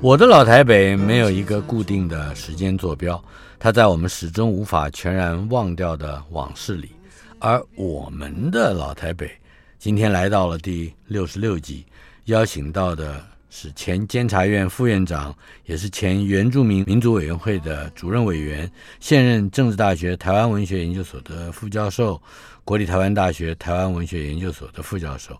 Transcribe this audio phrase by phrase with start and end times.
[0.00, 3.22] 我的老台北没有一个固定的时间坐标，
[3.58, 6.90] 它在我们始终无法全然忘掉的往事里。
[7.38, 9.30] 而我们的老台北，
[9.78, 11.84] 今天来到了第六十六集，
[12.26, 15.34] 邀请到的是前监察院副院长，
[15.66, 22.20] 也是前原住民民族委员会的主任委员，现任政治大学台湾文学研究所的副教授，
[22.64, 25.36] 国立台湾大学台湾文学研究所的副教授。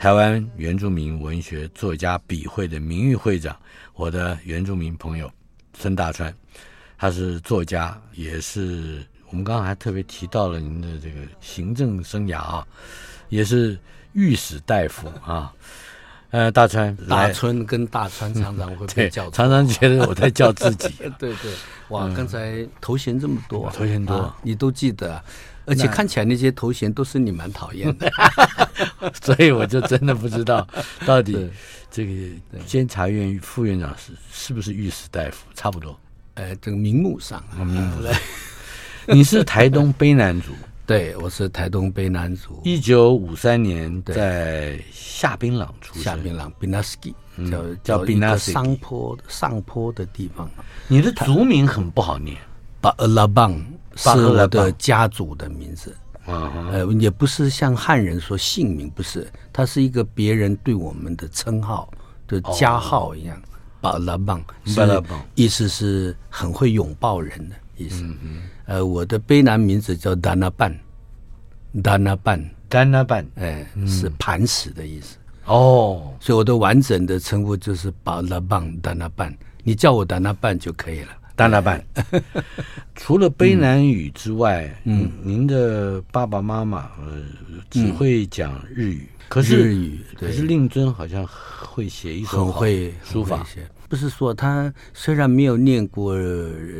[0.00, 3.54] 台湾原住民文学作家笔会的名誉会长，
[3.92, 5.30] 我的原住民朋友
[5.74, 6.34] 孙大川，
[6.96, 12.66] 他是作家，也是我们刚刚还特别提到了您的这个行政生涯啊，
[13.28, 13.78] 也是
[14.14, 15.52] 御史大夫啊。
[16.30, 20.88] 呃，大川，大春跟大川常常会被叫，常常觉得我在叫自己。
[21.18, 21.52] 对对，
[21.88, 25.22] 哇，刚才头衔这么多，头衔多，你都记得。
[25.66, 28.10] 而且看起来那些头衔都是你蛮讨厌的，
[29.22, 30.66] 所以我就真的不知道
[31.06, 31.48] 到底
[31.90, 32.12] 这个
[32.66, 35.96] 监察院副院长是是不是御史大夫，差不多。
[36.34, 38.12] 呃，这个名目上，名目上，
[39.06, 40.52] 你是台东卑南族？
[40.90, 42.60] 对，我是台东卑南族。
[42.64, 47.14] 一九五三年在下槟榔出生，下槟榔 Binaski
[47.48, 50.50] 叫叫 Binaski 上坡上坡的地方。
[50.88, 52.36] 你的族名很不好念，
[52.80, 53.64] 巴尔拉邦。
[53.94, 55.96] 是我的家族的名字，
[56.26, 61.88] 呃，也不是像汉人说姓名，不是，它是一个别人对我们的称号
[62.26, 63.40] 的加号一样。
[63.80, 64.42] 巴拉邦，
[64.76, 68.04] 巴拉邦，意思是很会拥抱人的意思。
[68.66, 70.72] 呃，我的卑南名字叫达纳半，
[71.82, 75.16] 达纳半，达纳半，哎，是磐石的意思。
[75.46, 81.08] 哦，所以我的完整的称呼就是巴拉邦达纳半，你叫我达纳半就可以了。
[81.34, 81.82] 达纳半，
[82.94, 87.22] 除了卑南语之外，嗯，您的爸爸妈妈呃
[87.70, 93.44] 只会讲日语，可是日语，可是令尊好像会写一手很会书法。
[93.90, 96.16] 不是说他虽然没有念过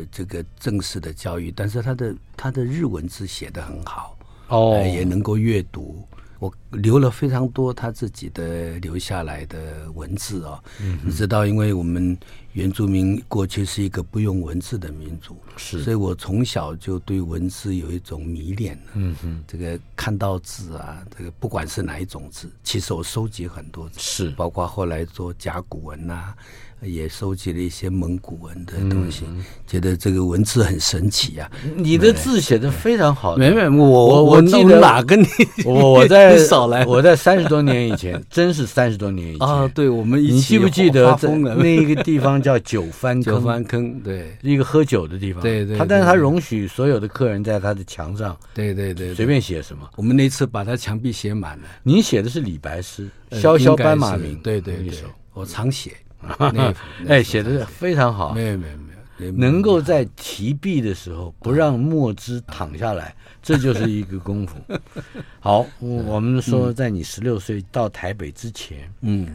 [0.09, 4.17] 这个正式的教育，但是他的他的日文字写得很好
[4.47, 6.07] 哦，也能够阅读。
[6.39, 12.17] 我留了非常多他自己的留下来的文字啊，嗯，你知道，因为我们
[12.53, 18.79] 原住民过去是一个不用文字的民族，是，所以我从小就对文字有一种迷恋。
[18.93, 26.35] 嗯哼，这个看到字啊，这个不管是哪一种字，其实我收集很多字，是，包括后来做甲骨文呐、啊。
[26.83, 31.47] 也收集了一些蒙古文的东西，嗯、觉得这个文字很神奇啊！
[31.75, 35.27] 你的字写的非常好，没没，我我我记得哪个你？
[35.63, 39.69] 我我在 少来，我在三十多年以前， 真是三十多年以前啊！
[39.73, 41.17] 对，我们一起你记不记得
[41.57, 43.99] 那一个地方叫九番 九番坑？
[44.01, 45.41] 对，一个喝酒的地方。
[45.41, 49.89] 对对，他但是他容许所有的客人在他的墙上，对对对，随便写什么。
[49.95, 51.63] 我们那次把他墙壁写满了。
[51.83, 54.97] 你写的是李白诗《萧萧斑马鸣》，对对对，
[55.33, 55.91] 我常写。
[57.07, 58.33] 哎，写的非常好。
[58.33, 58.90] 没有没有没有，
[59.29, 64.55] 能够在提笔的时候不让墨汁淌下来，这就是一个功夫。
[65.39, 69.27] 好，我们说，在你十六岁到台北之前，嗯，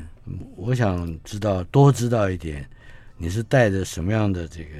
[0.56, 2.68] 我想知道多知道一点，
[3.16, 4.70] 你是带着什么样的这个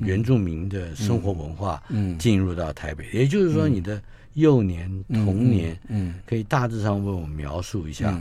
[0.00, 3.06] 原住民的生活文化，嗯，进入到台北。
[3.12, 4.02] 也就是说，你的
[4.34, 8.20] 幼年童年，嗯，可以大致上为我们描述一下。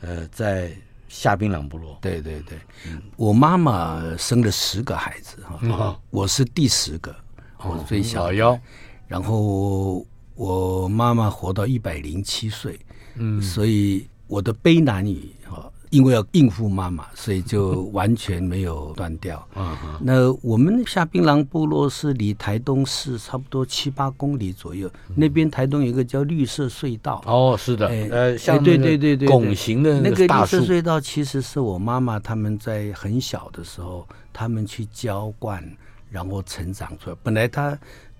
[0.00, 0.70] 呃，在。
[1.18, 7.14] 下槟朗部落，对对对，嗯、我妈妈生了十个孩子哈，嗯、我是第十个，
[7.58, 8.38] 我是最小的。
[8.44, 8.60] 哦、
[9.08, 12.78] 然后我妈妈活到一百零七岁，
[13.14, 15.72] 嗯，所以我的卑南语哈。
[15.90, 19.46] 因为要应付妈妈，所以就完全没有断掉。
[19.54, 24.90] 嗯，那我们下槟榔部落是离台东市差不多七八公里左右。
[25.14, 27.22] 那边台东有一个叫绿色隧道。
[27.26, 35.62] 哦，是的，呃，像对对对对，拱形的那个绿色隧道，其实是我妈妈他们在很小的时候，他们去浇灌，
[36.10, 37.16] 然后成长出来。
[37.22, 37.78] 本来他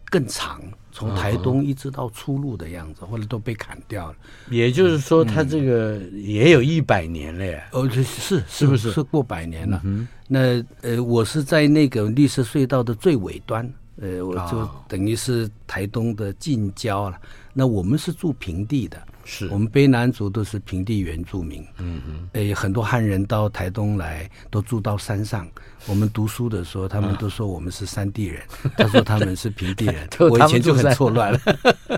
[0.09, 0.61] 更长，
[0.93, 4.17] 从台东一直到出路的样子，后来都被砍掉了。
[4.51, 7.63] 也就是说，它这个也有一百年了耶。
[7.73, 9.83] 哦，是是是不是是过百年了？
[10.29, 13.71] 那呃，我是在那个绿色隧道的最尾端，
[14.01, 17.19] 呃，我就等于是台东的近郊了。
[17.53, 19.03] 那我们是住平地的。
[19.27, 25.47] 是我们卑南族都是平地原住民，嗯嗯，诶，很多汉人到台东来都住到山上。
[25.87, 30.09] 我们读书的时候，他们都说我们是山地人，啊、 他说他们是平地人。
[30.31, 31.41] 我以前就很错乱了。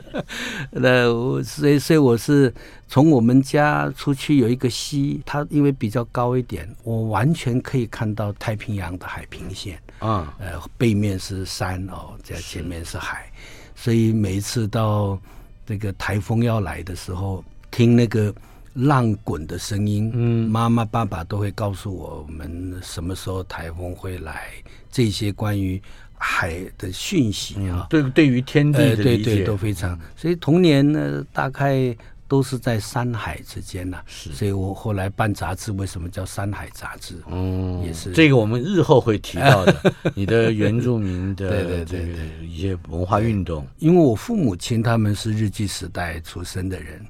[0.72, 2.52] 那我所以所以我是
[2.88, 13.30] 从我们家出去有一个溪，它因为比较高一点，我完全可以看到太平洋的海平线啊，呃，背面是山哦，在前面是海，
[13.74, 15.18] 是所以每一次到。
[15.68, 18.34] 这个台风要来的时候，听那个
[18.72, 24.48] 浪滚的声音，嗯，妈妈爸爸都会告诉我们什么时候台风会来，
[24.90, 25.78] 这些关于
[26.16, 30.00] 海的讯息啊，嗯、对，对于天地的理解，呃、对对都非常。
[30.16, 31.94] 所以童年呢，大概。
[32.28, 37.14] 都是在山海之间呐、啊，是，所以我后来办杂志，为什么叫山海杂志？
[37.28, 39.92] 嗯，也是这个我们日后会提到的。
[40.14, 47.04] 你的原住民的对对对对一些文化运动，因为我父母亲他们是日据时代出生的人，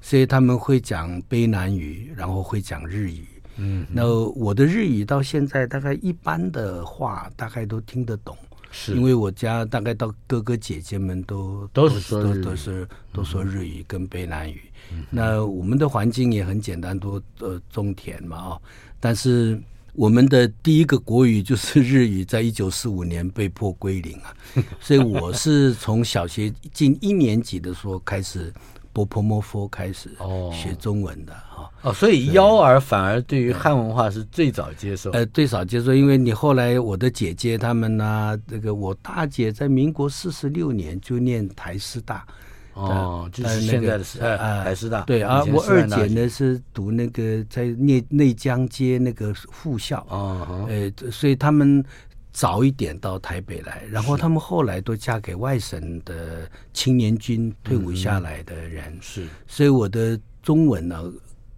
[0.00, 3.24] 所以他们会讲卑南语，然后会讲日语。
[3.56, 8.36] 嗯，那我的日语到现在大概一般的话大概都听得懂。
[8.76, 14.62] 是因为我家大概到哥哥姐姐们都都是说都都是都说日语跟卑南语。
[14.92, 18.62] 嗯、那我们的环境也很简单，都呃种田嘛啊、哦。
[18.98, 19.58] 但是
[19.92, 24.34] 我们的第一个国语就是日语，在一九四五年被迫归零啊。
[24.80, 28.52] 所以我是从小学进一年级的时候开始。
[28.94, 30.08] 波泼摩佛开始
[30.50, 31.70] 学中文的哈。
[31.82, 42.24] 哦，所以幺儿反而对于汉文化是最早接受，呃，最早接受，因为你后来我的姐姐他们呢、啊，这个我大姐在民国四十六年就念台师大，
[42.72, 51.84] 哦，就是现在的呃台师大，对啊，我二姐呢是读那个在内内江街那个附校，哦，呃，所以他们。
[52.34, 61.00] 早一点到台北来，然后他们后来都嫁给外省的青年军退伍下来的人，嗯、是，所以我的中文呢，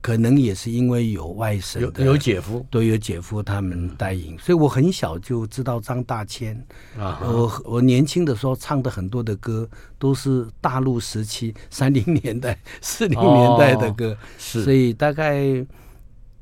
[0.03, 6.55] 可能也是因为有外省的有，有姐夫，都有姐夫他们带引，嗯、所以我很小就知道张大千。
[6.99, 7.23] 啊。
[7.25, 9.67] 我我年轻的时候唱的很多的歌
[9.99, 15.43] 都是大陆时期 三零年代、四零年代的歌，哦、是，所以大概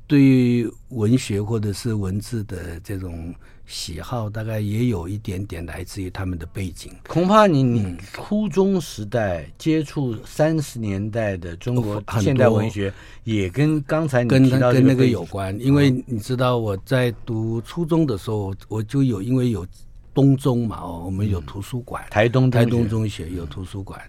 [0.09, 3.33] 对于文学或者是文字的这种。
[3.67, 6.93] 喜好大概也有一点点来自于他们的背景。
[7.09, 12.93] 恐怕你你初中时代接触三十年代的中国现代文学，
[13.25, 15.59] 也跟刚才你跟那个有关。
[15.61, 19.67] 因为你知道我在读初中的时候，我就有因为有
[20.13, 24.01] 东中嘛哦，我们有图书馆，台东台东中学有图书馆。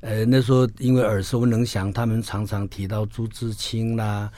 [0.00, 4.30] 呃，那时候因为耳熟能详，他们常常提到朱自清啦。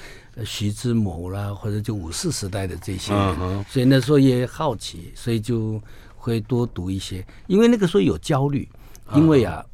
[0.43, 5.79] 徐志摩啦，或者就五四时代的这些人，嗯、所以那时候也好奇，所以就
[6.17, 7.23] 会多读一些。
[7.47, 8.67] 因为那个时候有焦虑，
[9.15, 9.71] 因为啊，嗯、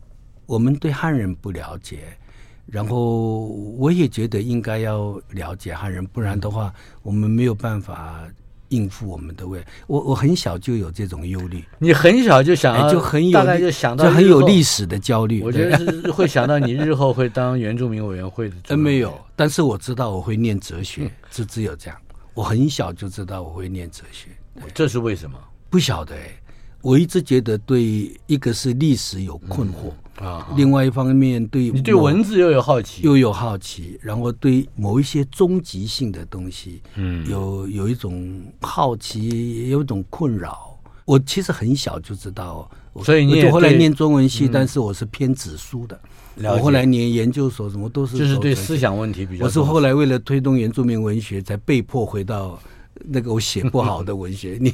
[0.47, 2.19] 我们对汉人不了解，
[2.67, 3.44] 然后
[3.79, 8.25] 我也觉得应该要了解汉人，不然的话，我们没有办法。
[8.68, 11.64] 应付我们的未来，我我很小就有这种忧虑。
[11.78, 15.42] 你很小就想，哎，就很有，大概就想到就很有历史的焦虑。
[15.42, 18.56] 我觉得是会想到你日后会当原住民委员会的。
[18.64, 21.96] 真没有，但是我知道我会念哲学，只只有这样。
[22.35, 24.28] 我很小就知道我会念哲学，
[24.75, 25.38] 这是为什么？
[25.70, 26.40] 不晓得哎。
[26.82, 29.90] 我一直觉得对一个是历史有困惑。
[30.16, 40.78] 啊，另外一方面，对你对文字又有好奇，又有好奇，然后对某一些终极性的东西，嗯，有有一种好奇，也有一种困扰。
[41.04, 42.68] 我其实很小就知道，
[43.04, 46.00] 所以你就后来念中文系，但是我是偏子书的。
[46.42, 49.44] 我后来念研究所，什么都是就是对思想问题比较。
[49.44, 52.58] 我是后来为了推动原住民文学，才被迫回到。
[53.05, 54.71] 那个我写不好的 文学，你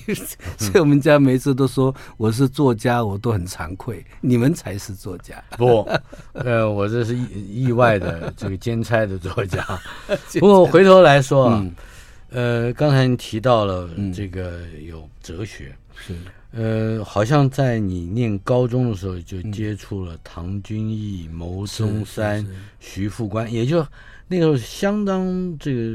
[0.56, 4.04] 所以我们家每次都说我是作家，我都很惭愧。
[4.20, 5.88] 你们才是作家，不，
[6.32, 9.66] 呃，我这是意意外的这个兼差的作家。
[10.40, 11.66] 不过回头来说啊，
[12.30, 16.14] 嗯、呃，刚才你提到了这个有哲学，是，
[16.52, 22.46] 呃，好像在你念高中的时候就接触了唐君毅、牟宗三、
[22.78, 23.86] 徐副官，也就。
[24.32, 25.90] 那个相当这个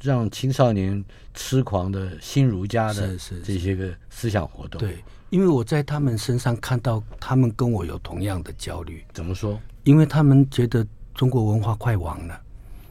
[0.00, 3.14] 让青少年痴狂的新儒家的
[3.44, 9.04] 这些个思想活动，对，因为我在他们身上看到他们跟我有同样的焦虑。
[9.12, 9.60] 怎么说？
[9.82, 12.40] 因为他们觉得中国文化快亡了，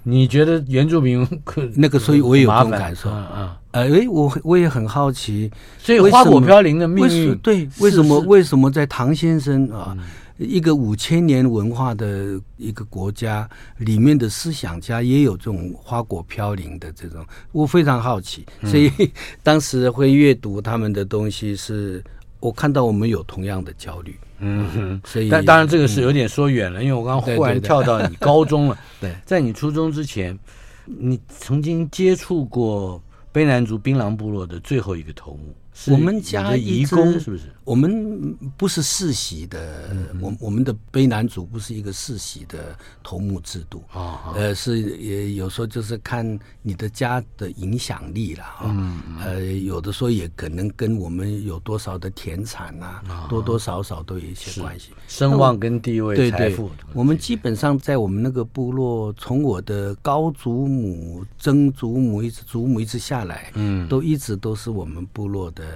[0.03, 1.27] 你觉得原住民
[1.73, 3.09] 那个，所以我也有这种感受。
[3.09, 3.49] 嗯嗯。
[3.71, 9.97] 呃，诶，我我也很好奇，所以花果飘零的命运，对，为什么为什么在唐先生啊？
[10.37, 13.47] 一个五千年文化的一个国家
[13.77, 18.91] 里面的思想家也有这种花果飘零的这种，我非常好奇，所以
[19.43, 22.03] 当时会阅读他们的东西，是
[22.39, 30.37] 我看到我们有同样的焦虑，嗯哼，所以但当然这个是有点说远了，嗯、因为我刚刚忽然跳到你高中了，对，对，对，在你初中之前，
[30.85, 35.55] 你曾经接触过卑南族槟榔部落的最后一个头目。
[35.87, 37.43] 我们家移工是不是？
[37.63, 39.89] 我们不是世袭的，
[40.21, 43.81] 我、嗯、我们的卑南族不是一个世袭的头目制度。
[43.91, 56.15] 啊，呃，是也有时候就是看你的家的影响力了啊，嗯、呃，有的时候也可能跟我们有多少的田产啊，啊多多少少都有一些关系，声望跟地位。
[56.15, 56.55] 对对，
[56.93, 65.62] 我们基本上在我们那个部落，从我的高祖母、曾祖母一直祖母一直下来，嗯，都一直都是我们部落的。
[65.63, 65.67] 呃，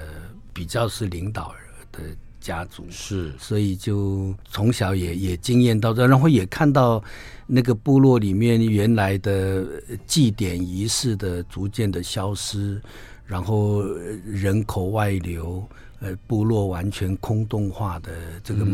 [0.54, 1.56] 比较是领导
[1.92, 2.02] 的
[2.42, 7.04] 家族是，所以就从小也也经验到这，然后也看到
[7.46, 9.66] 那个部落里面原来的
[10.06, 12.82] 祭典仪式的逐渐的消失，
[13.26, 13.84] 然后
[14.26, 15.64] 人口外流，
[16.00, 18.12] 呃，部落完全空洞化的
[18.44, 18.66] 这个，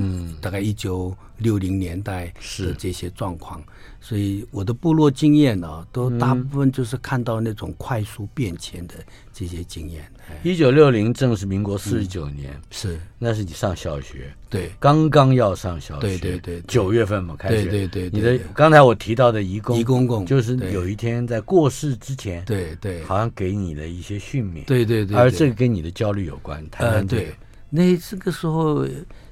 [0.41, 3.62] 大概一九六零年代的这些状况。
[4.01, 8.95] 所以我的部落经验呢、啊，都大部分就是看到那种快速变迁的
[9.31, 10.03] 这些经验。
[10.43, 13.00] 一九六零正是民国四十九年，嗯、是。
[13.17, 18.19] 那是你上小学，对，刚刚要上小学，对对对，九月份嘛开始，对对对，对。
[18.19, 26.62] 你的刚才我提到的移工，移公公就是有一天在过世之前，对对，好像给你的一些训勉，对对对，而这个跟你的焦虑有关。
[26.69, 27.35] 谈谈这个、呃，对，
[27.69, 28.85] 那这个时候。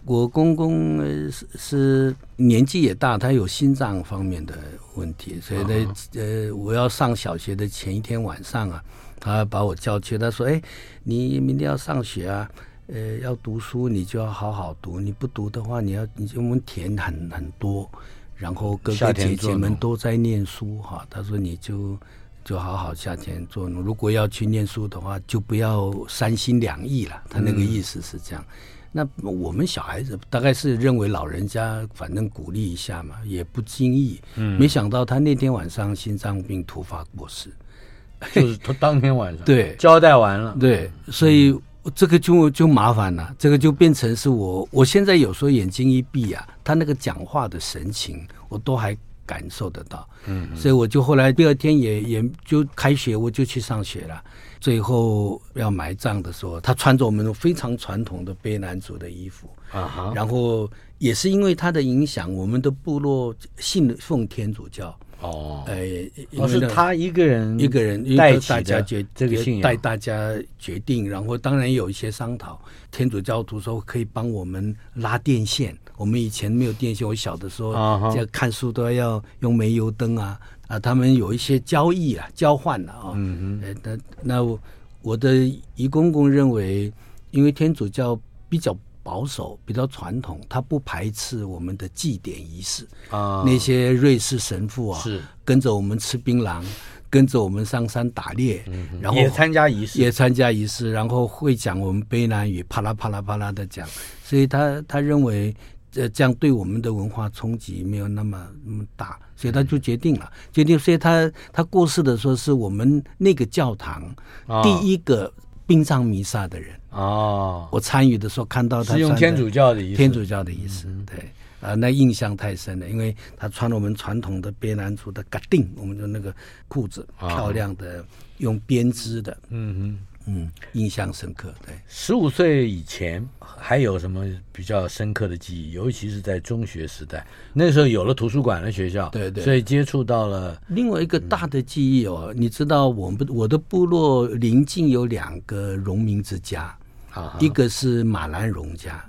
[0.03, 0.99] 我公公
[1.31, 4.57] 是是年纪也大，他有心脏方面的
[4.95, 8.83] 问题，所以呢，呃，我要上小学的前一天晚上啊，
[9.19, 10.59] 他把我叫去，他说：“哎，
[11.03, 12.49] 你明天要上学啊，
[12.87, 17.87] 呃，要读书，你就要好好读，你不读的话，你要你就我们田很很多，
[18.35, 21.95] 然后哥哥姐姐们都在念书哈，他说你就
[22.43, 27.21] 就好好下田做农，如果要去念书的话，就不要三心两意了。
[27.29, 28.43] 他那个意思是这样。”
[28.91, 34.19] 那我们小孩子大概是认为老人家反正鼓励一下嘛，也不经意。
[34.35, 37.49] 嗯，没想到他那天晚上心脏病突发过世，
[38.33, 41.57] 就是他当天晚上对交代完了，对，所以
[41.95, 48.95] 这个就就麻烦了，这个就变成是我我现在有时候眼睛一闭啊，他那个讲话的神情我都还
[49.25, 50.07] 感受得到。
[50.27, 54.21] 嗯，所以我就后来第二天也也就开学，我就去上学了。
[54.61, 59.49] 最后要埋葬的时候，他穿着我们非常传统的卑南族的衣服。
[59.71, 64.95] 啊，然后也是因为他的影响，我们的部落信奉天主教。
[65.21, 72.59] 哦，哎，哦，是他一个人一个人带大家决这个信仰，带大家决定，然后当然有一些商讨，
[72.91, 80.39] 天主教徒说可以帮我们拉电线，我们以前没有电线，我小的时候要看书都要用煤油灯啊。
[80.71, 83.11] 啊，他们有一些交易啊，交换了啊。
[83.13, 83.75] 嗯嗯。
[83.83, 84.59] 那那
[85.01, 85.35] 我的
[85.75, 86.89] 姨公公认为，
[87.31, 88.73] 因为天主教比较
[89.03, 93.43] 保守，比较传统，他不排斥我们的祭典仪式啊。
[93.45, 96.63] 那些瑞士神父啊，是跟着我们吃槟榔，
[97.09, 103.85] 跟着我们上山打猎，嗯、然后也参加仪式，也参加仪式，然后会讲我们卑南语，啪啦啪啦啪啦的讲。
[104.23, 105.53] 所以他他认为。
[105.91, 110.79] 这这样对我们的文化冲击没有那么那么大，所以他就决定了，决定。
[110.79, 114.15] 所以他他过世的时候，是我们那个教堂
[114.63, 115.31] 第一个
[115.67, 117.67] 殡葬弥撒的人哦。
[117.71, 121.29] 我参与的时候看到他是用天主教的意思，天主教的仪式，对
[121.59, 126.33] 啊，那印象太深了，因为他穿了我们传统的别南族的嘎定，我们的那个
[126.67, 128.03] 裤子，漂亮的
[128.37, 129.99] 用编织的，嗯嗯。
[130.25, 131.53] 嗯，印象深刻。
[131.65, 135.71] 对，十五岁以前还有什么比较深刻的记忆？
[135.71, 142.27] 尤其是在中学时代，那时候有了图书馆的学校，对对，所以接触到了另外一个大的记忆哦。
[142.29, 146.75] 嗯、你知道，我们我的部落邻近有两个荣民之家，
[147.11, 149.03] 啊，一个是马兰荣家，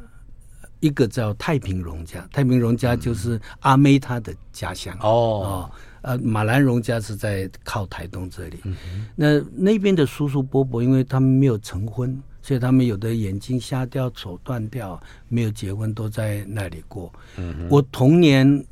[0.81, 2.27] 一个叫太平荣家。
[2.33, 5.09] 太平荣家就是阿妹她的家乡哦。
[5.09, 5.71] 哦
[6.03, 8.77] 呃，马兰荣家是在靠台东这里，嗯、
[9.15, 17.13] 那那边的叔叔伯伯，因为他们没有成婚，所以他们有的眼睛瞎掉、手断掉，没有结婚，都在那里过。
[17.37, 18.65] 嗯、我童年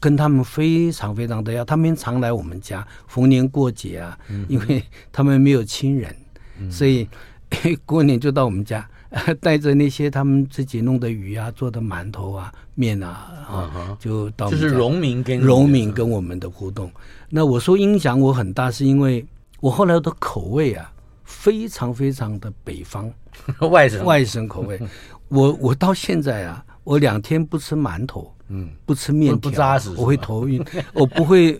[0.00, 6.16] 跟他们非常非常的要，他们常来我们家，逢年过节啊，嗯、因为他们没有亲人，
[6.58, 7.06] 嗯、所以
[7.84, 8.88] 过年就到我们家。
[9.40, 13.08] 带着那些他们自己弄的鱼啊、做的馒头啊、面啊
[13.48, 16.90] 啊，就到就是农民跟农民跟我们的互动。
[17.30, 19.24] 那我说影响我很大，是因为
[19.60, 20.92] 我后来的口味啊，
[21.24, 23.10] 非常非常的北方
[23.70, 24.80] 外省外省口味。
[25.28, 31.58] 我我到现在啊，我两天不吃馒头，嗯，不吃面条，不扎实，我会头晕，我不会，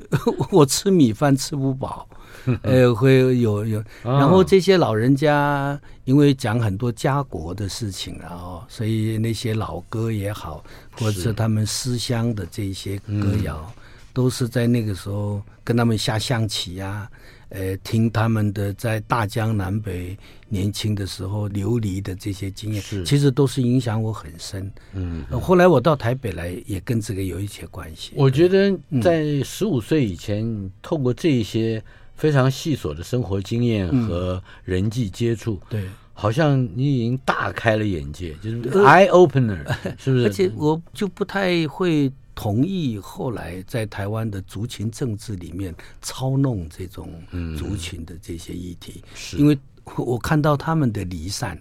[0.51, 2.09] 我吃米饭吃不饱。
[2.63, 13.73] 呃，会有有，然后这些老人家因为讲很多家国的事情，然后所以那些老歌也好，或者是他们思乡的这些歌谣，
[14.13, 17.11] 都是在那个时候跟他们下象棋呀，
[17.51, 20.17] 呃，听他们的在大江南北
[20.49, 24.71] 年轻的时候流离的这些经验，其实都是影响我很深。
[24.95, 28.13] 嗯，后来我到台北来，也跟这个有一些关系。
[28.17, 31.83] 我觉得在十五岁以前，透过这些。
[32.19, 39.65] 非常细琐的生活经验和人际接触，嗯、对，好像你已经大开了眼界，就是 eye opener，
[39.97, 40.27] 是不是？
[40.27, 45.73] 而且我就不太会同意后来在台湾的族群政治里面
[46.03, 47.09] 操弄这种
[47.57, 49.57] 族群的这些议题，是、嗯、因为
[49.97, 51.57] 我看到他们的离散，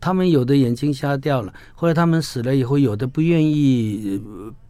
[0.00, 4.20] 他们有的眼睛瞎掉了，后来他们死了以后，有的不愿意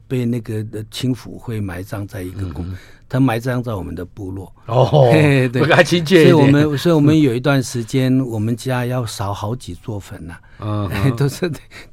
[0.06, 2.68] 被那个清府会埋葬在一个公。
[2.68, 2.76] 嗯
[3.08, 6.24] 他埋葬在我们的部落哦， 对，不亲切。
[6.24, 11.48] 所以我们，所以我们有一段时间，我们家要扫好几座坟呐，嗯， 都是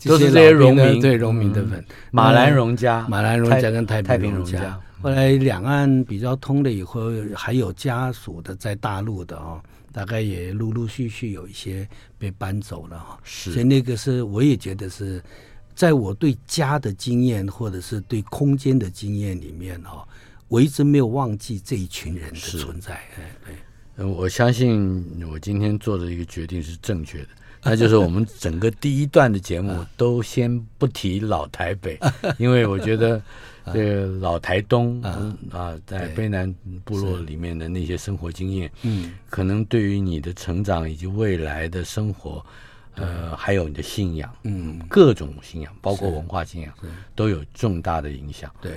[0.05, 1.83] 都是这些农民，对农民的坟。
[2.11, 4.79] 马兰荣家、马兰荣家跟太平荣家。
[5.01, 9.59] 后来两岸比较通了以后，还有家属的在大陆的哦，
[9.91, 11.87] 大概也陆陆续续有一些
[12.17, 13.19] 被搬走了哈。
[13.23, 15.19] 是，所以那个是我也觉得是
[15.73, 20.07] 在我对家的经验或者是对空间的经验里面哈。
[20.51, 22.95] 我一直没有忘记这一群人的存在。
[22.95, 23.55] 哎，对，
[23.95, 27.29] 嗯，我相信我今天做的一个决定是正确的，
[27.63, 31.97] 那就是我们整个第一段的节目 都先不提老台北，
[32.37, 33.21] 因为我觉得
[33.67, 35.01] 这个老台东
[35.51, 36.53] 啊，在卑南
[36.83, 42.45] 部落里面的那些生活经验，嗯，可能对于你的成长以及未来的生活，
[42.95, 46.73] 呃，还有你的信仰，嗯，各种信仰，包括文化信仰，
[47.15, 48.53] 都有重大的影响。
[48.61, 48.73] 对。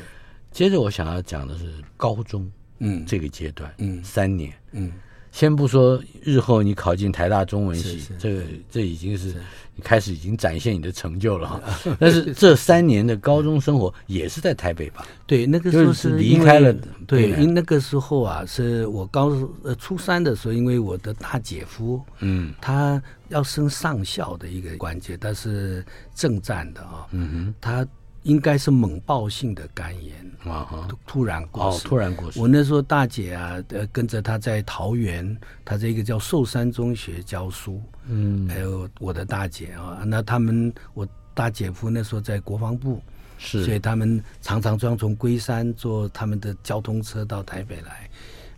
[0.54, 1.64] 接着我想要讲的是
[1.96, 4.92] 高中，嗯，这个阶段，嗯，三年，嗯，
[5.32, 9.34] 先不说日后你考进台大中文系，这个这已经是
[9.74, 11.60] 你开始已经展现你的成就了哈。
[11.98, 15.04] 但是这三年的高中生活也是在台北吧？
[15.26, 16.72] 对，那个时候是离开了。
[17.04, 19.30] 对，因为那个时候啊，是我高
[19.64, 27.84] 呃初三的时候，因为我的大姐夫，嗯，他要升上校的一个关节，他是正战的啊，嗯哼，他。
[28.24, 30.14] 应该是猛爆性的肝炎。
[30.44, 32.38] 啊，突然过世，突然过世。
[32.38, 35.34] 我那时候大姐啊，呃，跟着她在桃园，
[35.64, 43.00] 她在一个叫寿山中学教书，嗯，还有我的大姐啊，那他们我大姐夫那时候在国防部，
[43.38, 48.10] 是，所以他们常常装从龟山坐他们的交通车到台北来。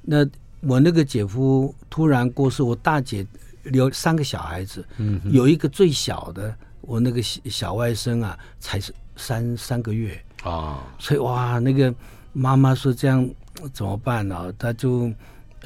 [0.03, 0.27] 那
[0.63, 3.25] 我那个姐夫突然过世，我大姐
[3.73, 8.93] 有三个小孩子，嗯，有一个最小的，我那个小小外甥啊，才是。
[9.17, 11.93] 三三个月啊，所以哇，那个
[12.33, 13.29] 妈妈说这样
[13.73, 14.53] 怎么办呢？
[14.59, 15.11] 她就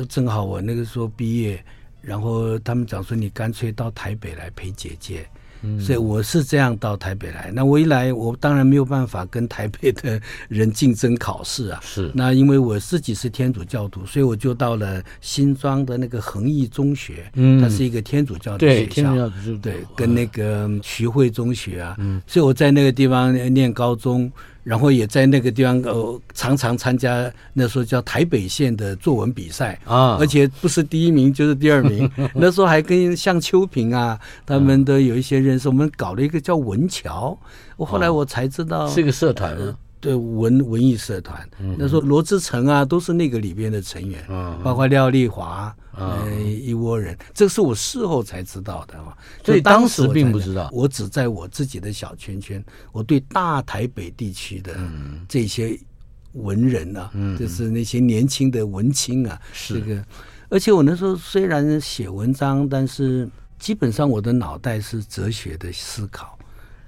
[0.08, 1.62] 正好我那个时候毕业，
[2.00, 5.28] 然后他们讲说你干脆到台北来陪姐姐。
[5.78, 7.50] 所以我是这样到台北来。
[7.52, 11.80] 那我一来，我当然没有办法跟台北的人竞争考试啊。
[11.84, 12.10] 是。
[12.14, 17.30] 那因为我自己是天主教徒，所以我就到了新庄的那个恒毅中学。
[17.34, 17.60] 嗯。
[17.60, 18.84] 它是一个天主教的学校。
[18.84, 19.58] 对，天主教的。
[19.60, 21.96] 对，跟那个徐汇中学啊。
[21.98, 22.20] 嗯。
[22.26, 24.30] 所以我在那个地方念高中。
[24.62, 32.10] 然后也在那个地方，呃，常常参加那时候叫台北县的作文比赛啊，而且不是第一名就是第二名。
[32.34, 35.68] 那时候还跟像秋萍啊，他们都有一些认识。
[35.68, 37.38] 我们搞了一个叫文桥，
[37.76, 39.56] 我后来我才知道是个社团
[40.00, 49.14] 对文文艺社团，嗯、那时候罗志成啊，都是那个里边的成员，嗯、包括廖丽华，嗯、呃，一窝人，这是我事后才知道的嘛。
[49.44, 54.78] 所以当时并不知道，我只在我自己的小圈圈，我对大台北地区的
[55.28, 55.78] 这些
[56.34, 60.04] 文人啊，嗯、就是那些年轻的文青啊，是、嗯、这个。
[60.48, 66.38] 而且我那时候虽然写文章，但是基本上我的脑袋是哲学的思考。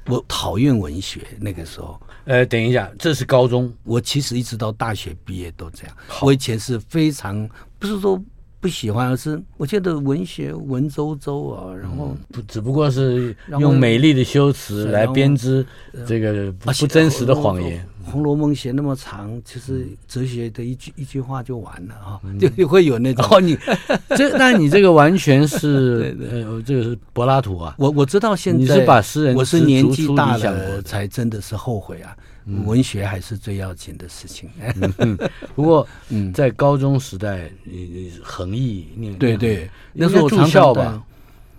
[0.07, 2.01] 我讨厌文学，那个时候。
[2.25, 3.73] 呃，等一下，这是高中。
[3.85, 5.97] 我其实一直到大学毕业都这样。
[6.21, 8.21] 我以前是非常不是说
[8.63, 15.67] 不喜欢，而是我觉得文学文绉绉啊，然后不、嗯、只不过是用美丽的修辞来编织
[16.07, 17.85] 这个不，不真实的谎言。
[18.05, 22.21] 红楼梦》写那么长，其实哲学的一句一句话就完了啊，
[22.57, 23.25] 就会有那种。
[23.31, 23.59] 哦，你
[24.17, 27.75] 这那你这个完全是呃，这个是柏拉图啊。
[27.79, 32.17] 我我知道现在你是把诗人，我是年纪大了才真的是后悔啊。
[32.47, 34.51] 文学还是最要紧的事情。
[35.55, 41.03] 不过，嗯，在高中时代，你恒毅念对对，那时候住校吧。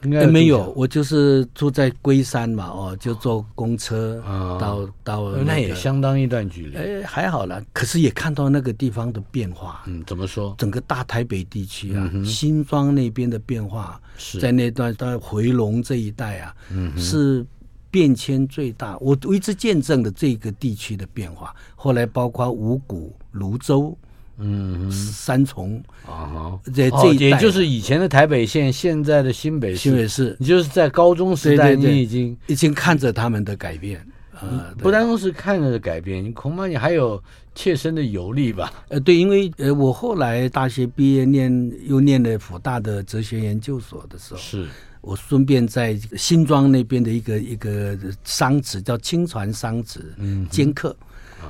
[0.03, 4.21] 应该没有，我就是住在龟山嘛，哦，就坐公车
[4.59, 6.75] 到到，那也相当一段距离。
[6.75, 9.81] 哎，还好啦，可是也看到那个地方的变化。
[9.85, 10.53] 嗯，怎么说？
[10.57, 13.97] 整个大台北地区啊，新庄那边的变化，
[14.41, 17.45] 在那段在回龙这一带啊，嗯是
[17.93, 18.97] 变迁最大。
[18.97, 21.55] 我我一直见证了这个地区的变化。
[21.75, 23.95] 后来包括五谷、泸州。
[24.39, 29.77] 嗯，三重啊，这这也就是以前的台北县，现在的新北市。
[29.77, 34.03] 新北市，你就是在高中时代，你已经已经看着他们的改变
[34.33, 37.21] 啊，不单是看着改变，你恐怕你还有
[37.53, 38.73] 切身的游历吧？
[38.89, 44.67] 呃，对，因为呃，我后来大学毕业念又念了辅大的哲学研究所的时候，是
[45.03, 50.95] 我顺便在新庄那边的一个一个商职叫青传商职，嗯，兼课。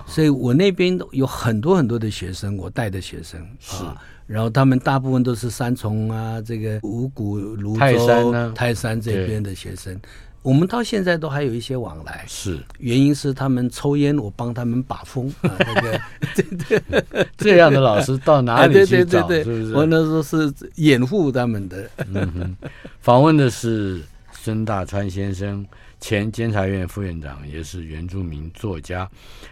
[0.08, 3.84] 所以我那边有很多很多的学生，我带的学生是，
[4.26, 9.96] 然后他们大部分都是三重啊，这个五谷、泸州、泰山啊，泰山这边的学生，
[10.44, 12.24] 我们到现在都还有一些往来。
[12.28, 15.50] 是，原因是他们抽烟，我帮他们把风啊。
[15.58, 16.02] 那个，
[16.36, 19.28] 对对，这样的老师到哪里去找？
[19.30, 19.74] 是不是？
[19.74, 21.90] 我那时候是掩护他们的。
[22.14, 24.02] 嗯哼，访问的是
[24.32, 25.66] 孙大川先生。
[26.00, 29.10] 前监察院副院长，也是原住民作家，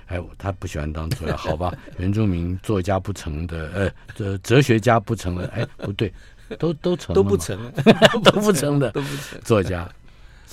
[0.08, 1.74] 哎，他不喜欢当作家，好吧？
[1.98, 6.12] 原住民作家不成的，呃，哲哲学家不成了，哎，不对，
[6.60, 7.58] 都都成，都不成，
[8.22, 9.40] 都不成的，都不成。
[9.46, 9.90] 作家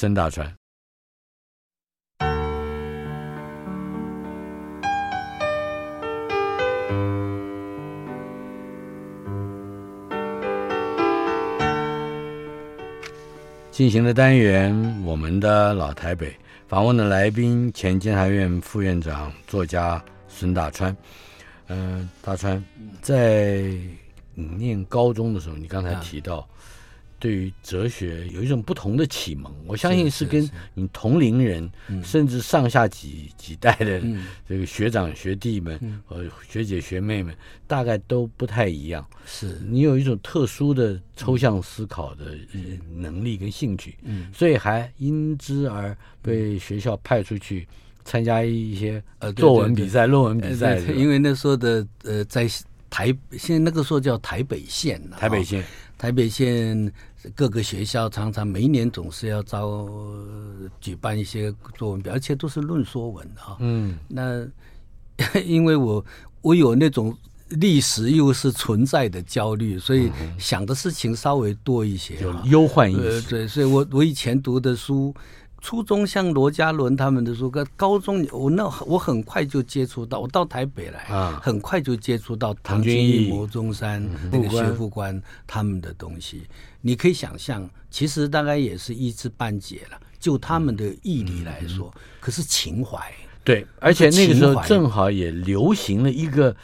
[0.01, 0.47] 孙大川。
[13.73, 14.73] 进行的单元，
[15.05, 16.33] 我们的老台北
[16.69, 20.97] 访问的来宾，前监察院副院长、作家孙大川。
[21.67, 22.65] 嗯、呃，大川
[23.03, 23.63] 在
[24.33, 26.49] 你念高中的时候，你刚才提到。
[27.19, 31.69] 对于哲学有一种不同的启蒙，我相信是跟你同龄人，
[32.03, 34.01] 甚至上下几几代的
[34.49, 37.35] 这个学长学弟们和学姐学妹们，
[37.67, 39.05] 大概都不太一样。
[39.27, 39.59] 是。
[39.69, 42.37] 你有一种特殊的抽象思考的
[42.95, 43.97] 能力跟兴趣，
[44.33, 47.67] 所以还因之而被学校派出去
[48.05, 50.79] 参加一些呃作文比赛、论文比赛。
[50.79, 52.49] 因为那时候的呃，在
[52.89, 55.65] 台现在那个时候叫台北县，台北县。
[55.99, 56.93] 台北县
[57.35, 59.89] 各个学校常常每一年总是要招
[60.81, 63.57] 举办一些作文表，而且都是论说文啊。
[63.61, 64.47] 嗯，那
[65.45, 66.05] 因为我
[66.43, 67.17] 我有那种
[67.49, 73.03] 历史又是存在的焦虑，所以想的事情稍微多一些，有忧患意识。
[73.03, 75.15] 呃，对，所以我我以前读的书。
[75.61, 86.47] 初中像罗家伦他们的书，跟高中我那我很快就接触到，我到台北来，啊，很快就接触到唐君毅、牟宗三那个学富观他们的东西。
[86.81, 90.01] 你可以想象，其实大概也是一知半解了。
[90.21, 92.99] 就他们的毅力来说，可是情怀。
[93.45, 96.55] 对，而且那个时候正好也流行了一个。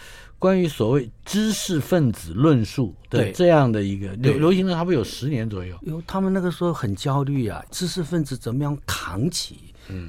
[0.44, 5.74] 关于所谓知识分子论述的这样的一个流流行了，差不多有十年左右。
[5.80, 9.56] 因为他们那个时候很焦虑啊，知识分子怎么样扛起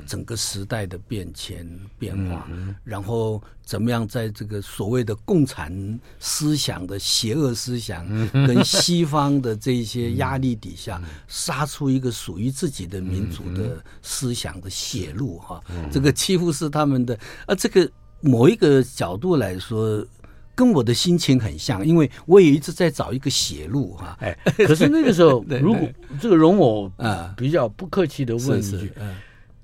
[0.06, 1.66] 整个时代的变迁
[1.98, 2.46] 变化，
[2.84, 5.72] 然后怎么样在这个所谓的共产
[6.20, 15.64] 思想的邪恶思想跟西方的这些压力底下， 杀出一个属于自己的民族的思想的血路哈。
[15.90, 20.06] 这个几乎是他们的啊，这个某一个角度来说。
[20.56, 24.18] 跟我的心情很像，因为我也一直在找一个血路哈。
[24.22, 25.88] 哎，可是那个时候， 如果
[26.20, 27.34] 这个容我啊。
[27.38, 29.16] 比较不客气的问一句，嗯，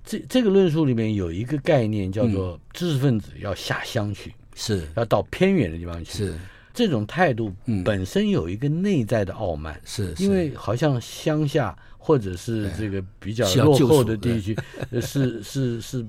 [0.03, 4.85] 这这个论述里面有一个概念叫做知识分子要下乡去，是。
[4.95, 6.35] 要到偏远的地方去，是。
[6.73, 7.53] 这种态度
[7.85, 14.57] 本身有一个内在的傲慢，是因为好像乡下或者是这个比较落后的地区，
[15.01, 16.05] 是 是是。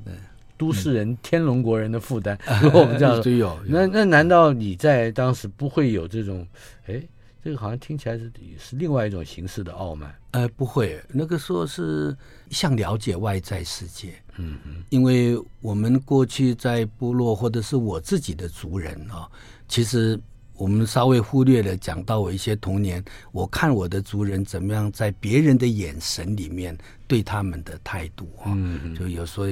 [0.63, 6.47] 都市人、天龙国人的负担，如果我们这样 说，那那难道你在当时不会有这种？
[6.87, 7.03] 哎，
[7.43, 10.15] 这个好像听起来是是另外一种形式的傲慢。
[10.31, 12.17] 呃，不会，那个时候是
[12.51, 14.15] 想了解外在世界。
[14.37, 19.29] 嗯嗯，因为我们过去在部落或者是我自己的族人啊，
[19.67, 20.17] 其实
[20.55, 28.57] 我们稍微忽略了讲到我一些童年，我看我的族人怎么样在别人的眼神里面对他们的态度啊，
[28.97, 29.47] 就有时候。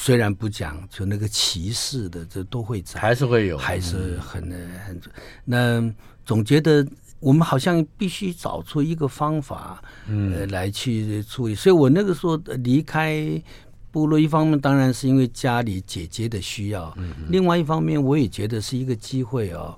[0.00, 4.42] 虽然不讲，就那个歧视的，这都会在，还是会有，还是很
[4.86, 5.00] 很。
[5.44, 5.92] 那
[6.24, 6.86] 总觉得
[7.20, 11.54] 我们好像必须找出一个方法，嗯、呃，来去处理。
[11.54, 13.42] 所以我那个时候离开
[13.90, 19.76] 部落，一方面当然是因为家里姐姐的需要，嗯、另外一方面我也觉得是一个机会哦，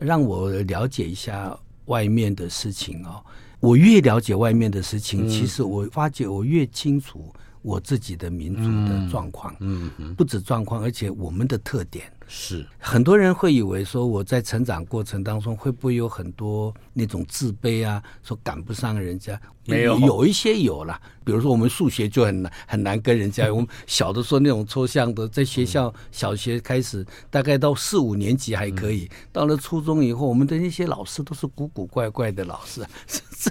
[0.00, 3.22] 让我了解一下外面的事情哦。
[3.60, 7.32] 我越了解外面的事情，嗯、其实我发觉我越清楚。
[7.68, 12.10] 我自己的民族的状况，嗯，嗯，不止状况，而且我们的特点。
[12.26, 12.66] 是。
[12.78, 20.98] 很多人会以为说我在成长过程当中会不会有很多那种自卑啊，说赶不上人家，没有，有一些有了。
[21.24, 32.82] 比如说我们数学就很难很难跟人家， 我们小的时候那种抽象的，在学校小学开始，大概到四五年级还可以，到了初中以后，我们的那些老师都是古古怪怪的老师，
[33.38, 33.50] 这，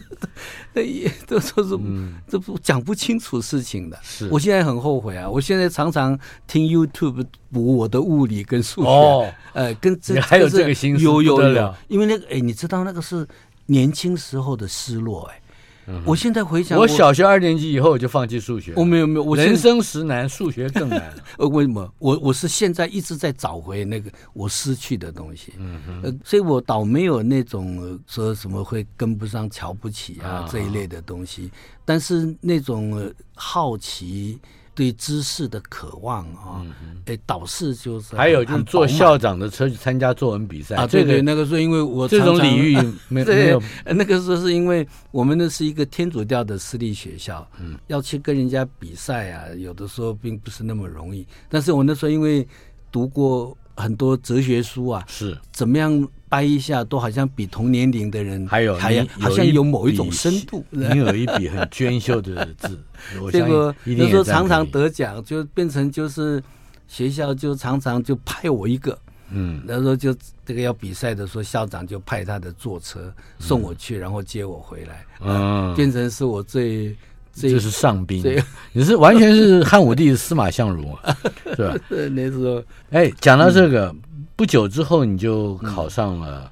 [0.73, 1.79] 那也都说是
[2.27, 3.97] 这不讲不清楚事情的。
[4.03, 7.25] 是我现在很后悔啊，我现在常常听 YouTube。
[7.49, 13.25] 补我的物理跟数学，哦，呃，跟这还有这个心思，有有有，因为那个，哎，你知道那个是
[13.67, 15.41] 年轻时候的失落，哎，
[15.87, 21.13] 嗯，我现在回想，我小学二年级以后我就放弃数学，我没有没有，我人生实难，数学更难。
[21.39, 21.91] 呃，为什么？
[21.99, 31.49] 我我是现在一直在找回那个我失去的东西，嗯嗯，呃，所以我倒没有那种说什么会跟不上、瞧不起啊，啊这一类的东西，
[31.85, 34.39] 但是那种好奇。
[34.77, 36.61] 对知识的渴望啊，
[37.05, 42.75] 哎，导师就是还有就是坐校长的车去参加作文比赛啊，对对，那个时候因为我这种礼遇
[43.09, 51.25] 没没有，那个时候是因为我们那是一个天主教的私立学校，嗯，要去跟人家比赛啊，有的时候并不是那么容易。
[51.49, 52.47] 但是我那时候因为
[52.91, 56.07] 读过很多哲学书啊，是怎么样？
[56.29, 60.63] 掰一下都好像比同年龄的人还有还好像有某一种深度。
[60.69, 62.79] 你有一笔很娟秀的字，
[63.31, 66.43] 这个那时候常常得奖，就变成就是
[66.87, 68.97] 学校就常常就派我一个，
[69.31, 70.13] 嗯，那时候就
[70.45, 76.95] 这个要比赛的时候，校长就派他的坐车送我去，然后接我回来，嗯，变成是我最
[77.33, 78.23] 这就是上宾，
[78.73, 80.97] 你是完全是汉武帝司马相如，
[81.55, 81.75] 是吧？
[82.11, 82.61] 那时候，
[82.91, 83.95] 哎，讲到这个。
[84.37, 86.49] 不久之后，你就考上了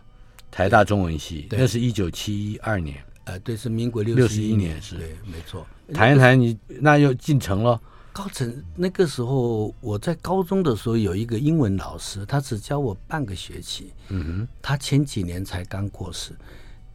[0.50, 2.98] 台大中文系，嗯、那是一九七二年。
[3.26, 5.63] 呃，对，是民国六十一年，是对，没错。
[5.93, 7.80] 谈一谈你，那又进城了。
[8.12, 13.93] 高层那个时候，我在高中的时候有一个英文老师，他只教我半个学期。
[14.10, 16.32] 嗯哼，他前几年才刚过世。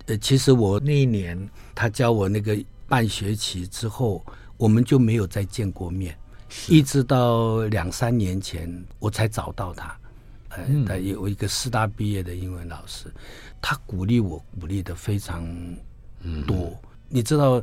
[0.06, 1.38] 呃，其实我那一年
[1.72, 4.24] 他教我那个半学期之后，
[4.56, 6.18] 我们就没有再见过面，
[6.68, 9.96] 一直到两三年前我才找到他。
[10.50, 13.06] 呃，他有一个师大毕业的英文老师，
[13.62, 15.44] 他鼓励我，鼓励的非常
[16.46, 16.56] 多。
[16.56, 16.76] 嗯、
[17.08, 17.62] 你知道，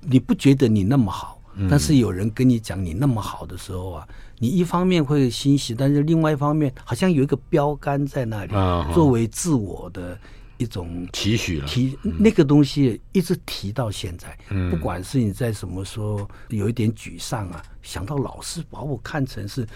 [0.00, 10.16] 你不觉得你那么好，嗯、但是有人跟你讲你那么好的时候啊，你一方面会欣喜，但是另外一方面好像有一个标杆在那里，啊、作为自我的
[10.58, 11.66] 一种期许了。
[11.66, 19.66] 提那个东西一直提到现在，嗯、不管是你在什么时候有一点沮丧啊，想到老师把我看成是。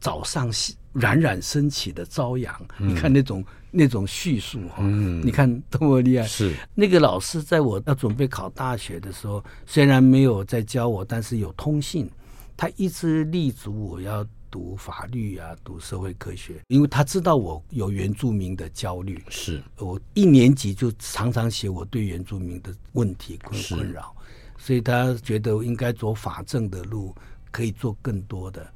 [0.00, 0.50] 早上
[0.92, 6.26] 冉冉升起的朝阳，嗯、你看那种那种叙述哈，嗯、你看多么厉害。
[6.26, 12.10] 是那个老师在我要准备考大学的时候，虽然没有在教我，但是有通信，
[12.56, 19.22] 他一直立足我要读法律啊，读社会科学，因为他知道我有原住民的焦虑。
[19.28, 24.12] 是我一年级就常常写我对原住民的问题困困扰，
[24.58, 27.14] 所以他觉得我应该走法政的路。
[27.50, 28.66] 可以做更多的，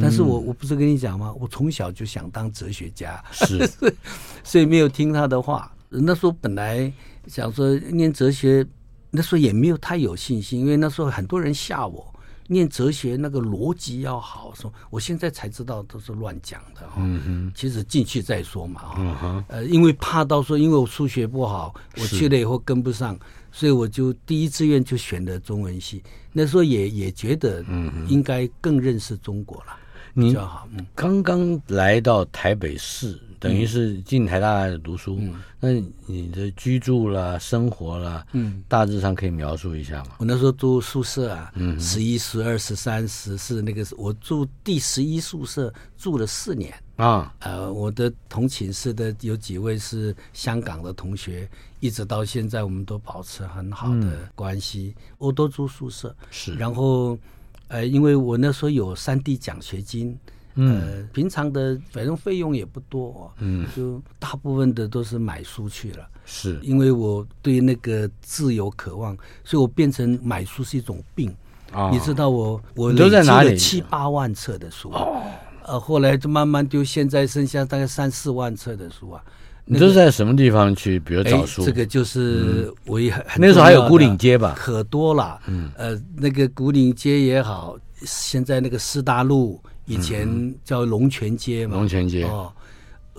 [0.00, 1.32] 但是我我不是跟你讲吗？
[1.38, 3.70] 我从小就想当哲学家，是，
[4.44, 5.70] 所以没有听他的话。
[5.88, 6.92] 那时候本来
[7.28, 8.66] 想说念哲学，
[9.10, 12.12] 那时候也没有太有信心，因为那时候很多人吓我，
[12.48, 16.96] 念哲学那个逻辑要好，说我现在才知道都是乱讲的哈。
[16.98, 18.94] 嗯哼，其实进去再说嘛哈。
[18.98, 23.16] 嗯哼，呃，因为怕到说，因为我数学不好，我去了以后跟不上。
[23.56, 29.76] 所以我就第一志愿就选的中文系，那时候也也觉得嗯应该更认识中国了，
[30.12, 30.68] 比较好。
[30.72, 35.70] 嗯，刚刚来到台北市，等于是进台大读书，嗯、那
[36.04, 40.16] 你的居住啦、生活啦，嗯，大致上可以描述一下吗？
[40.18, 46.74] 我那时候住宿舍啊，嗯，十一、十二、十三、十四，那个是我住第十一宿舍，住了四年。
[46.96, 51.48] 啊，呃，我的同寝室的有几位是香港的同学，
[51.80, 54.94] 一直到现在我们都保持很好的关系。
[54.96, 56.54] 嗯、我都住宿舍，是。
[56.54, 57.18] 然后，
[57.66, 60.16] 呃，因为我那时候有三 D 奖学金，
[60.54, 66.08] 嗯、呃，平常的反正费用也不多，嗯，就大部分的都是买书去了。
[66.24, 71.34] 是，因为我对那个自由渴望，所以我变成买书是一种病。
[71.72, 73.56] 哦、你知道我我都在哪里？
[73.58, 75.24] 七八万册的书哦，
[75.66, 79.22] 呃，后来就慢慢丢，现在剩下大概三四万册的书啊。
[79.66, 81.00] 你都是在什么地方去？
[81.00, 81.64] 比如找书？
[81.64, 84.54] 这个就是我也很那时候还有古岭街吧？
[84.58, 85.40] 可多了。
[85.46, 91.76] 嗯，呃，那个古岭街也好，现在那个师大路以前叫龙泉街嘛。
[91.76, 92.52] 龙泉街哦，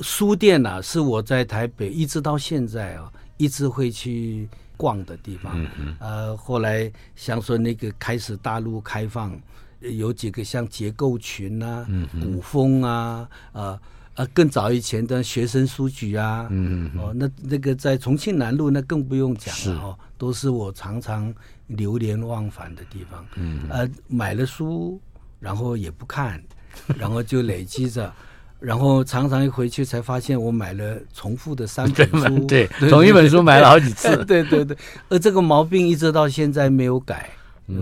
[0.02, 5.52] 书店呐、啊，是我在台北一直到现在啊，一直会去逛的地方。
[5.60, 5.96] 嗯嗯。
[6.00, 9.36] 呃，后来想说那个开始大陆开放，
[9.94, 13.80] 有几个像结构群啊，嗯，古风啊，呃。
[14.16, 21.36] 啊，更早以前的学生书局啊，嗯，嗯，哦，那那个在重庆南路，那更不用讲了哦，都是我常常
[21.68, 23.26] 流连忘返的地方。
[23.36, 24.98] 嗯，呃，买了书，
[25.38, 26.42] 然后也不看，
[26.98, 28.10] 然后就累积着，
[28.58, 34.78] 然后常常一回去才发现我买了重复的三本书， 对，同一本书买了好几次，对对对，
[35.10, 37.30] 而这个毛病一直到现在没有改，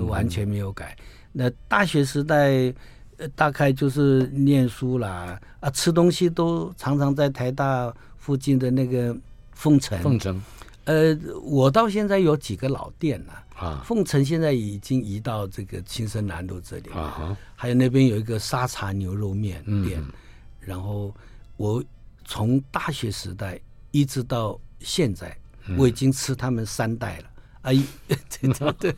[0.07, 0.97] 完全没有改。
[1.33, 2.73] 那大学时代。
[3.17, 9.15] 呃大概就是念书啦，啊，吃东西都常常在台大附近的那个
[9.51, 9.97] 凤城。
[10.01, 10.41] 凤城，
[10.85, 20.11] 呃，我到现在有几个老店呐，啊，凤城现在已经移到这个青森南路这里，啊，还有那边有一个沙茶牛肉面店，嗯，
[20.59, 21.13] 然后
[21.55, 21.81] 我
[22.25, 23.59] 从大学时代
[23.91, 25.37] 一直到现在，
[25.77, 27.25] 我已经吃他们三代了。
[27.63, 28.95] 阿姨， 对对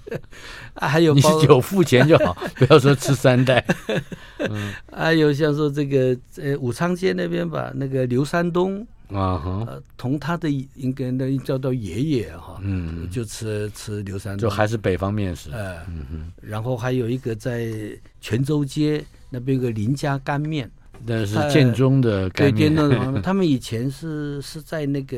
[0.73, 3.63] 啊，还有你是有付钱就好，不要说吃三代。
[4.49, 15.51] 嗯，还有像说这个呃武昌街那边吧，那个刘山东啊哈，呃，同他的应该那叫做爷爷哈，嗯，就吃吃刘山东，就还是北方面食。
[15.51, 17.71] 呃，嗯哼，然后还有一个在
[18.19, 20.69] 泉州街那边有个林家干面，
[21.05, 22.73] 那是建中的干面。
[22.75, 25.17] 对，他们以前是是在那个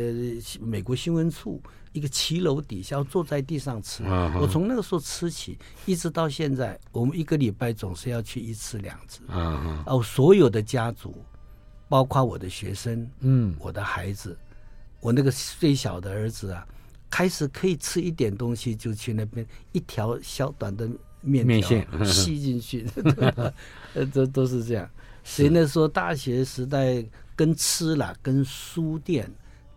[0.59, 1.61] 美国新闻处。
[1.97, 4.03] 一个骑楼底下坐在地上吃，
[4.39, 5.57] 我从那个时候吃起，
[5.87, 9.21] 一直到现在，我们一个礼拜总是要去一次两次。
[9.87, 11.15] 哦，所有的家族，
[11.89, 14.37] 包括我的学生，嗯，我的孩子，
[14.99, 16.67] 我那个最小的儿子啊，
[17.09, 20.87] 开始可以吃一点东西，就去那边一条小短的
[21.21, 22.85] 面条吸 进去，
[23.95, 24.87] 呃，都都是这样。
[25.23, 27.03] 所以那时候大学时代
[27.35, 29.29] 跟吃了，跟书店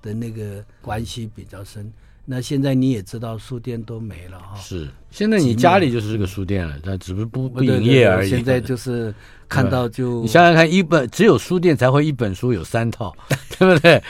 [0.03, 1.91] 的那个关系比较深。
[2.33, 4.57] 那现在你也知道，书店都没了哈。
[4.57, 8.31] 是，现在你家里就是这个书店了，但只不过不不营业而已。
[8.31, 9.13] 现在 就是
[9.49, 13.13] 看到就，你想想看，一本只有书店才会一本书有三套，
[13.59, 14.01] 对不对？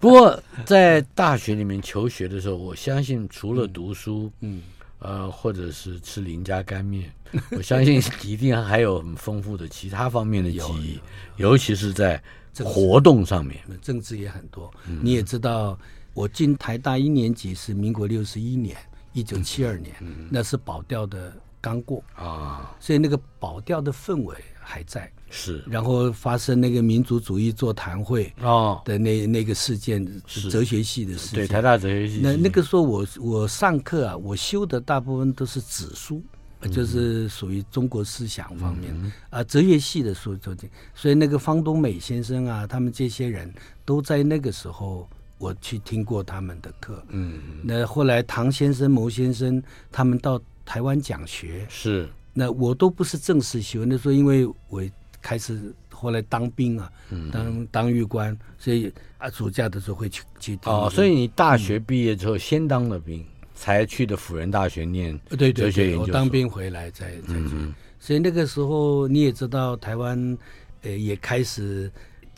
[0.00, 4.60] 不过在大学里面求学的时候，我相信除了读书，嗯，
[4.98, 7.08] 呃，或者是吃林家干面，
[7.52, 10.98] 我相信 一定还有很丰富的其他方面的记忆，
[11.36, 12.20] 尤其是在
[12.64, 14.68] 活动上面，政治也很多。
[15.00, 15.78] 你也知道。
[16.14, 18.76] 我进台大一年级是民国六十一年，
[19.12, 19.94] 一九七二年，
[20.30, 22.04] 那是保钓的刚过。
[22.14, 25.10] 啊，所以那个保钓的氛围还在。
[25.30, 28.82] 是，然后发生那个民族主义座谈会哦。
[28.84, 30.50] 的那那个事件，是。
[30.50, 31.40] 哲学系的事件。
[31.40, 32.20] 对，台大哲学系。
[32.22, 36.22] 那那个时候我我上课啊，我修的大部分都是纸书，
[36.60, 43.50] 嗯、就是属于中国思想方面、嗯、啊，哲学系的书就这，所以那个方东美先生啊，他们这些人
[43.86, 45.08] 都在那个时候。
[45.42, 54.80] 我去听过他们的课，嗯，那后来唐先生、牟先生他们到台湾讲学，是，那我都不是正式学，那时候因为我
[55.20, 60.72] 开始后来当兵啊，嗯、当当狱官，所以啊暑假的时候会去去听。
[60.72, 65.66] 哦，所以你大学毕业之后先当了兵，嗯、才去的辅仁大学念哲学研究所。
[65.66, 70.38] 对对对，我当兵回来再再去，嗯、所以那个时候你也知道台湾，
[70.82, 71.90] 呃也开始。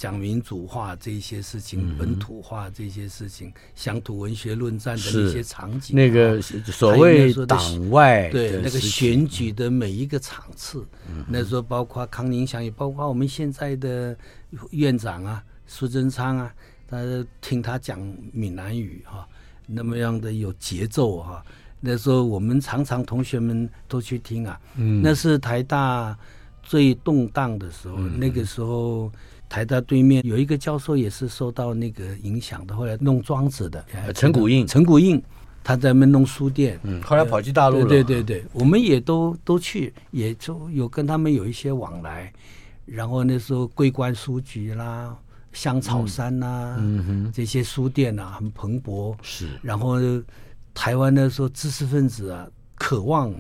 [0.04, 10.84] 讲民主化这些事情，本土化这些事情，乡土文学论战的那些场景，那个所谓党外对那个选举的每一个场次，
[11.26, 14.14] 那时候包括康宁祥，也包括我们现在的
[14.72, 16.54] 院长啊，苏贞昌啊，
[16.86, 16.98] 他
[17.40, 17.98] 听他讲
[18.30, 19.26] 闽南语哈，
[19.66, 21.42] 那么样的有节奏哈，
[21.80, 26.14] 那时候我们常常同学们都去听啊，那是台大
[26.62, 29.10] 最动荡的时候，那个时候。
[29.54, 35.22] 台大对面有一个教授也是受到那个影响的，后来弄庄子的陈谷应，陈谷应
[35.62, 42.32] 他在那弄书店，嗯，后来跑去大陆了，对对对，我们也都都去，也就有跟他们有一些往来。
[42.84, 45.16] 然后那时候桂冠书局啦、
[45.52, 49.46] 香草山呐、啊，嗯哼，这些书店啊很蓬勃，是。
[49.62, 49.98] 然后
[50.74, 53.32] 台湾那时候知识分子啊渴望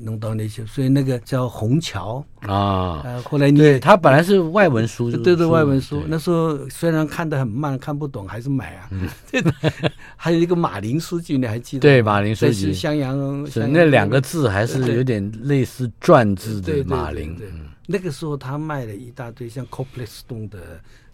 [0.00, 3.00] 弄到那些，所以那个叫虹桥啊。
[3.04, 6.02] 呃，后来你对他本来是外文书，对对，外文书。
[6.06, 8.88] 那时候虽然看得很慢，看不懂，还是买啊。
[8.90, 9.08] 嗯、
[10.16, 11.80] 还有一个马林书记，你还记得？
[11.80, 17.36] 对，马林书记是襄阳，是那两个字还是有点类似篆字的马林。
[17.86, 20.58] 那个时候他卖了一大堆像 Coplestone 的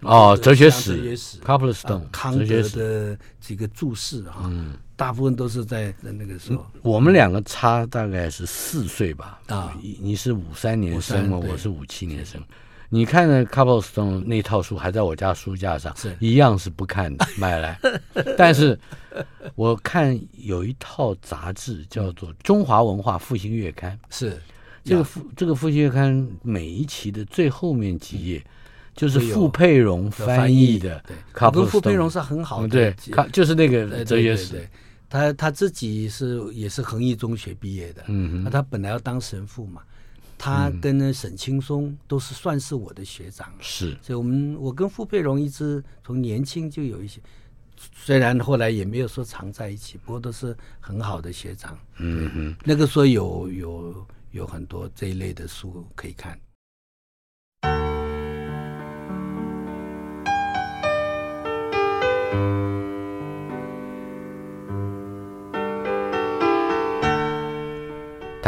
[0.01, 4.43] 哦，哲学史，哲学史，Coplestone 康德的几个注释哈。
[4.45, 4.75] 嗯。
[4.97, 6.67] 大部分都是在那个时候。
[6.83, 9.41] 我们两个差大概是四岁吧。
[9.47, 12.43] 啊，你是五三年生嘛，我是五七年生。
[12.89, 17.79] 你看的 Coplestone 那套书还在我家书架上，是一样是不看的， 买来。
[18.37, 18.77] 但是
[19.55, 24.37] 我看有一套杂志叫做《中华文化复兴月刊》，是
[24.83, 28.45] 这个复这个复兴月刊每一期的最后面几页。
[28.99, 32.97] 就是傅佩荣翻译的，对，跟傅佩荣是很好的，对，
[33.33, 34.69] 就是那个哲学史。
[35.11, 39.81] 他他自己是也是恒毅中学毕业的，嗯，那他本来要当神父嘛，
[40.37, 47.21] 他跟沈青松都是算是我的学长，是，所以我们我跟傅佩荣一直从年轻就有一些，
[47.95, 56.39] 虽然后来也没有说常在一起，不过都是很好的学长，嗯哼，那个时候有有有很多这一类的书可以看。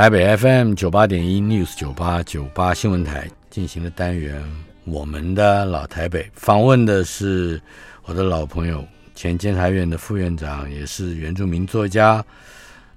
[0.01, 4.43] 台北 FM 九八点一 News 九八九八新闻台进行的单元，
[4.87, 7.61] 我们的老台北访问的是
[8.05, 8.83] 我的老朋友，
[9.15, 12.25] 前监察院的副院长，也是原住民作家、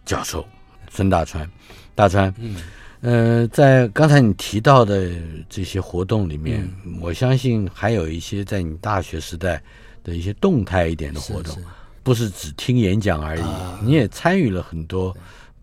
[0.05, 0.47] 教授
[0.89, 1.45] 孙大川。
[1.93, 2.55] 大川，嗯，
[3.01, 5.11] 呃，在刚才你提到的
[5.49, 9.61] 这些活动里面，嗯、我相信还有一些在你大学时代
[10.05, 11.67] 的一些动态一点的活动，是是
[12.01, 15.13] 不是只听演讲而已，啊、你也参与了很多。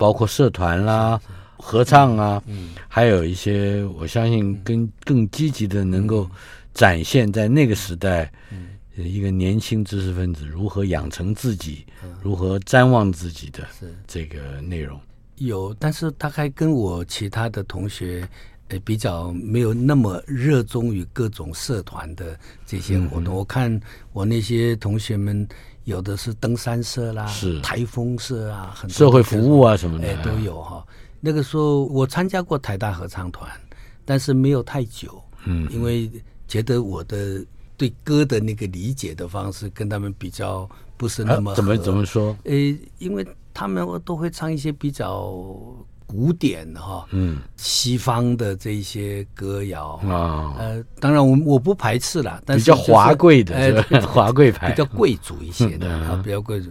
[0.01, 1.21] 包括社团啦、
[1.59, 6.27] 合唱啊，嗯，还有一些我相信更更积极的，能够
[6.73, 8.33] 展现在那个时代，
[8.97, 11.85] 一个年轻知识分子如何养成自己，
[12.23, 13.69] 如何瞻望自己的
[14.07, 14.99] 这个内容。
[15.37, 18.27] 有，但是他还跟我其他的同学，
[18.69, 23.35] 呃，比较没有那么热衷于各种社团的这些活动。
[23.35, 23.79] 我看
[24.15, 25.47] 我那些同学们。
[25.85, 30.85] 有的是登山社啦，是台风社啊，很多社会服务啊什么的，哎，都有哈。
[31.21, 33.51] 那个时候我参加过台大合唱团，
[34.05, 36.11] 但是没有太久，嗯，因为
[36.47, 37.45] 觉得我的
[37.77, 42.37] 对歌的那个理解的方式跟他们比较不是那么、啊、怎么怎么说？
[42.45, 42.55] 呃，
[42.99, 45.35] 因为他们都会唱一些比较。
[46.11, 49.91] 古典哈，嗯，西方的这些歌谣。
[50.09, 56.69] 啊，呃，当然我我不排斥啦，但是、比较华贵的，呃，华贵派，比较贵族一些的啊，比较贵族。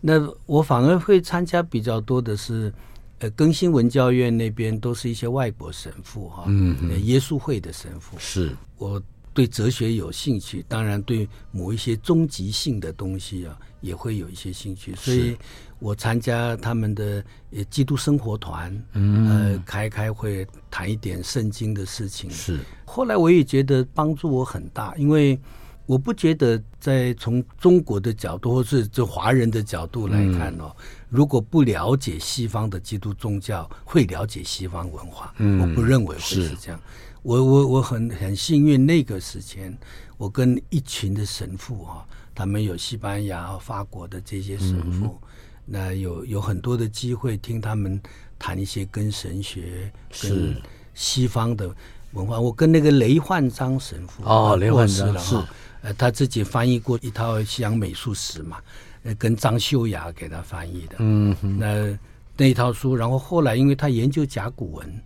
[0.00, 0.14] 那
[0.44, 2.72] 我反而会参加比较多的是，
[3.20, 8.50] 呃，更新文教院那边都是一些外国神父哈，嗯，耶稣会的神父，是。
[8.76, 9.00] 我
[9.32, 15.36] 对哲学有兴趣，当然对某一些终极性的东西啊，也会有一些兴趣，所以。
[15.82, 22.30] 我参加他们的呃基督生活团，嗯，呃，开开会谈一点圣经的事情。
[22.30, 25.40] 是，后来我也觉得帮助我很大，因为
[25.86, 35.32] 我不觉得在从中国的角度或是就华人的角度来看哦，嗯、如果不了解西方的基督宗教，会了解西方文化。
[35.38, 36.78] 嗯，我不认为会是这样。
[36.78, 39.76] 是我我我很很幸运，那个时间
[40.16, 45.06] 我跟一群的神父哈、啊，他们有西班牙和法国的这些神父。
[45.06, 45.28] 嗯
[45.72, 48.00] 那有有很多的机会听他们
[48.40, 50.56] 谈一些跟神学、跟
[50.94, 51.72] 西方的
[52.10, 52.40] 文化。
[52.40, 55.36] 我跟那个雷焕章神父哦，雷焕章是
[55.82, 58.56] 呃，他自己翻译过一套西洋美术史嘛，
[59.04, 60.96] 呃，跟张秀雅给他翻译的。
[60.98, 61.98] 嗯哼，那
[62.36, 65.00] 那一套书，然后后来因为他研究甲骨文，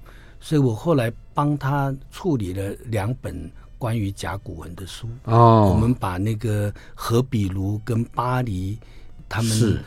[0.45, 5.09] 所以我后来帮他处理了两本关于甲骨文的书。
[5.25, 8.79] 哦，我们把那个何比卢跟巴黎
[9.27, 9.81] 他们是。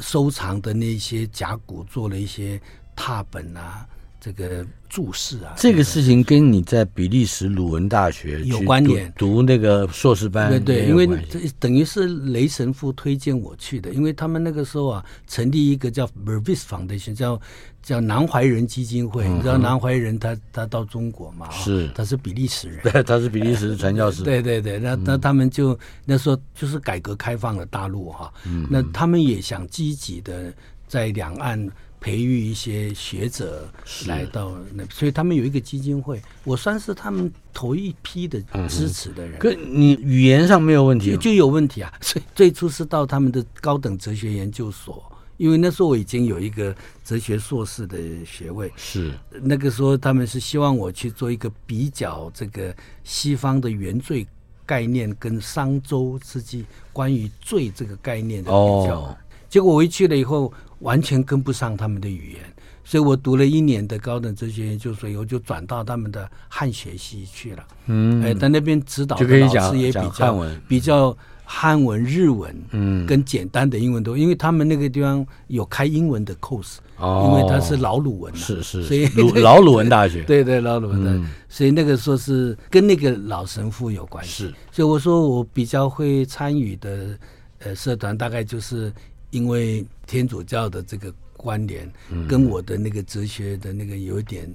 [0.00, 2.60] 收藏的那些甲骨做了一些
[2.96, 3.86] 拓本啊，
[4.20, 17.40] 这个注释啊，这个事情跟你在比利时鲁文大学有关联，读那个硕士班，对对，因为这等于是雷神父推荐我去的，因为他们那个时候啊，成立一个叫 Vervis Foundation，叫
[17.82, 21.88] 叫南怀仁基金会，嗯、你知道南怀仁他他到中国嘛，是。
[21.94, 30.52] 他是比利时人，对， 他是比利时传教士，对对对，那那他们就那时候就是改革开放了大陆哈，嗯、那他们也想积极的
[30.86, 31.66] 在两岸。
[32.00, 33.68] 培育一些学者
[34.06, 39.38] 来到那，所以他们有一个基金会，我算是他们头一批的支持的人。
[39.38, 41.16] 可你语言上没有问题？
[41.18, 41.92] 就有问题啊！
[42.00, 45.04] 所以最初是到他们的高等哲学研究所
[45.36, 47.96] 因为那时候我已经有一个哲学硕士的
[48.26, 52.74] 学位，是那个时候他们是希望我去做一个比较，这个
[53.04, 54.26] 西方的原罪
[54.66, 59.00] 概念跟商周之际关于罪这个概念的比较。
[59.00, 59.16] 哦、
[59.50, 62.42] 结果我一去了以后，完全跟不上他们的语言，
[62.84, 67.66] 所以我读了一年的高等哲学研究所以后，就转到他们的汉学系去了。
[67.86, 71.14] 嗯，哎，在那边指导的老师也比较比较。
[71.52, 79.04] 汉文、日文，嗯，跟简单的英文都，因为他们那个地方有开英文的 course，哦，因为他是老鲁文，是是，所以
[79.42, 87.18] 老鲁文大学，对对，老鲁文的，所以那个说是跟那个老神父有关系，是，所以我说我比较会参与的，
[87.58, 88.92] 呃，社团大概就是
[89.30, 91.90] 因为天主教的这个关联，
[92.28, 94.52] 跟我的那个哲学的那个有一点。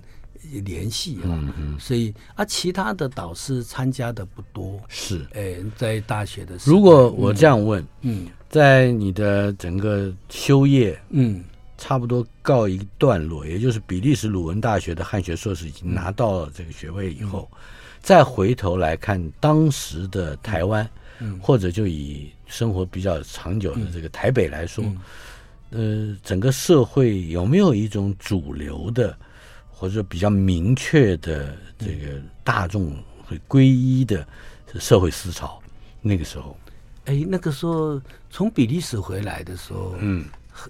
[0.63, 11.43] 联系啊，所以啊，其他的导师参加的不多，是，哎，在大学的时候，如果我这样问，嗯，在你的整个修业，嗯，
[11.79, 17.49] 差不多告一段落，也就是比利时鲁文大学的汉学硕士已经拿到了这个学位以后，
[17.99, 20.87] 再回头来看当时的台湾，
[21.21, 24.83] 嗯，或者就以生活比较长久的这个台北来说，
[25.71, 29.15] 呃，整个社会有没有一种主流的？
[29.77, 32.95] 或者比较明确的这个大众
[33.27, 34.25] 会皈依的
[34.79, 35.61] 社会思潮，
[36.01, 36.57] 那个时候，
[37.03, 40.25] 哎，那个时候从比利时回来的时候，嗯，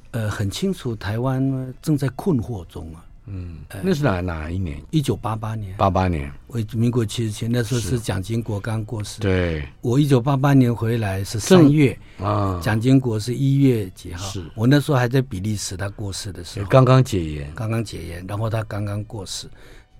[0.09, 3.04] 呃，很清楚台湾正在困惑中啊。
[3.27, 4.81] 嗯，那是哪哪一年？
[4.91, 5.75] 一九八八年。
[5.77, 9.19] 八八年，为民国七十七，那时候是蒋经国刚过世。
[9.19, 14.25] 对，我一九八八年回来是三月啊，蒋经国是一月几号？
[14.29, 19.49] 是我那时候还在比利时，他过世的时候，刚刚解严，刚刚解严，然后他刚刚过世。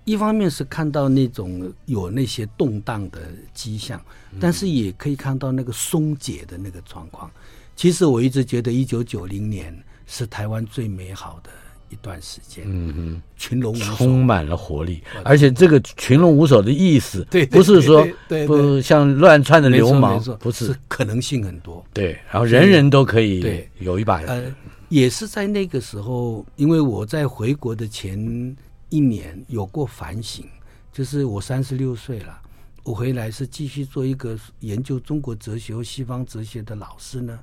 [0.03, 3.21] 一方面是看到那种有那些动荡的
[3.55, 3.99] 迹象，
[4.39, 7.31] 但是也可以看到那个松解的那个状况。
[7.75, 11.49] 其实我一直觉得一九九零年是台湾最美好的。
[11.89, 18.05] 一段时间，嗯哼，群龙无首，充满了活力，而且这个群龙无首的意思，对，不是说
[18.47, 24.43] 不像乱窜的流氓，不是，可能性很多，对，然后人人都可以对有一把，呃，
[24.89, 28.55] 也是在那个时候，因为我在回国的前
[28.89, 30.43] 一年有过反省，
[30.91, 32.35] 就是我三十六岁了，
[32.83, 37.39] 我回来是继续做一个研究中国哲学和西方哲学的老师呢，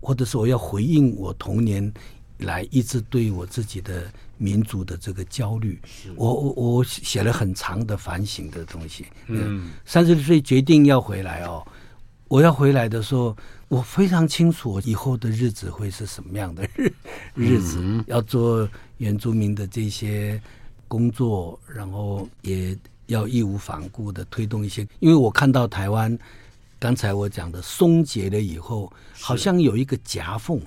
[0.00, 1.90] 或者是我要回应我童年。
[2.38, 5.80] 来一直对我自己的民族的这个焦虑，
[6.14, 9.06] 我我我写了很长的反省的东西。
[9.26, 11.66] 嗯，三十岁决定要回来哦，
[12.28, 13.36] 我要回来的时候，
[13.66, 16.92] 我非常清楚以后的日子会是什么样的日
[17.34, 18.68] 日子，嗯、要做
[18.98, 20.40] 原住民的这些
[20.86, 22.76] 工作，然后也
[23.06, 26.16] 要义无反顾的推动一些，因为我看到台湾
[26.78, 30.60] 刚才我讲的松解了以后，好像有一个夹缝。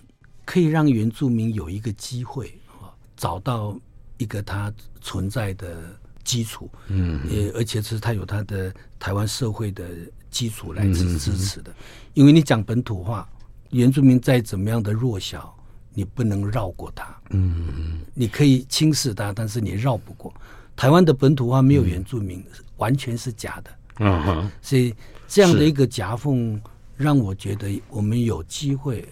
[0.46, 3.80] 可以让原住民有一个机会啊，找到
[4.18, 5.78] 一个他存在的
[6.24, 9.88] 基础，嗯，也而且是他有他的台湾社会的
[10.30, 11.74] 基础来支支持的。
[12.14, 13.28] 因为你讲本土化，
[13.70, 15.56] 原住民再怎么样的弱小，
[15.94, 20.34] 你不能绕过他，嗯，你可以轻视他，但是你绕不过。
[20.76, 22.44] 台湾的本土化没有原住民，
[22.78, 24.94] 完全是假的，嗯，所以
[25.28, 26.60] 这样的一个夹缝，
[26.98, 29.08] 让我觉得我们有机会。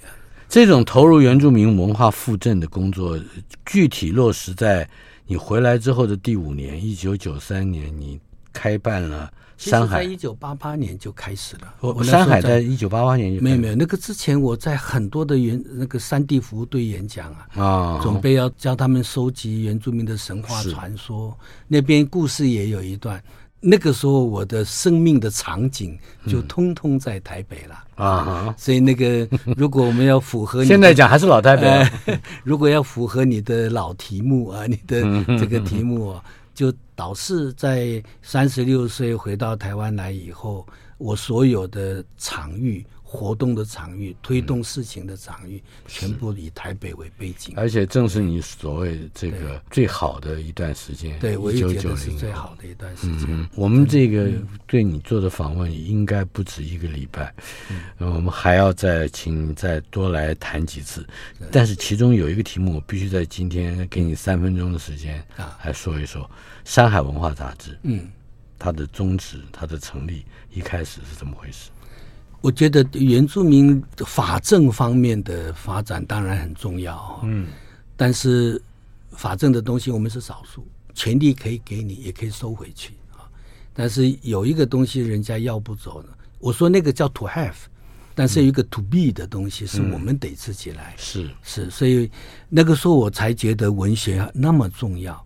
[0.50, 3.18] 这种投入原住民文化复振的工作，
[3.68, 4.90] 具体落实在
[5.28, 8.20] 你回来之后的第五年，一九九三年，你
[8.52, 9.98] 开办了山海。
[9.98, 11.72] 在一九八八年就开始了。
[11.82, 21.38] 我山海在一九八八年就没有没有那个之前，我在很多的原那个山地服务队演讲啊，啊，准备要教他们收集原住民的神话传说，
[21.68, 23.22] 那边故事也有一段。
[23.62, 25.98] 那个时候，我的生命的场景
[26.28, 28.56] 就通通在台北了、嗯、啊！
[28.58, 35.02] 所以那个，如果我们要符合你现在讲还是老台北、啊呃，如果要符合你的老题目啊，你的
[35.38, 36.24] 这个题目啊，
[36.56, 40.66] 就导致在三十六岁回到台湾来以后，
[40.98, 42.86] 我所有的场域。
[43.12, 51.18] 活动的场域，推动事情的场域，嗯、全部以台北为背景，而且正是你所谓这个最好的一段时间。
[51.18, 53.26] 对，我也觉得是最好的一段时间。
[53.28, 54.32] 嗯、我们这个
[54.68, 57.34] 对你做的访问应该不止一个礼拜，
[57.98, 61.04] 嗯，我们还要再请再多来谈几次。
[61.40, 66.22] 嗯、但是其中有一个题目，我必须在今天给你三分钟的时间啊，来说一说
[66.64, 67.72] 《山海文化杂志》。
[67.82, 68.08] 嗯，
[68.60, 71.72] 它的宗旨、它的成立一开始是怎么回事？
[72.42, 77.48] 我觉得原住民法政方面的发展当然很重要，嗯，
[77.98, 78.62] 但是
[79.12, 83.28] 法政的东西我们是少数，权利可以给你，也可以收回去啊。
[83.74, 86.10] 但是有一个东西人家要不走呢，
[86.40, 87.56] 我说那个叫 to have，
[88.16, 90.94] 但是有一个 to be 的东西是我们得自己来。
[90.94, 92.10] 嗯、是是，所以
[92.48, 95.26] 那个时候我才觉得文学那么重要，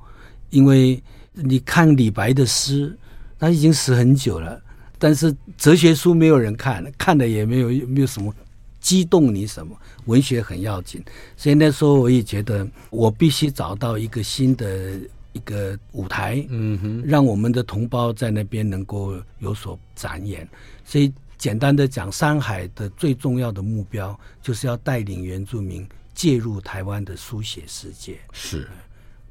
[0.50, 1.02] 因为
[1.32, 2.98] 你看李白的诗，
[3.38, 4.60] 他已经死很久了，
[5.04, 8.34] 但是哲学书没有人看，看的也没有没有什么
[8.80, 9.76] 激动你什么，
[10.06, 11.04] 文学很要紧。
[11.36, 14.98] 所以那时候我也觉得我必须找到一个新的。
[15.36, 20.48] 一个舞台，嗯哼，让我们的同胞在那边能够有所展演。
[20.86, 28.70] 所以，简单的讲，山海的最重要的目标就是要带领原住民介入台湾的书写世界，是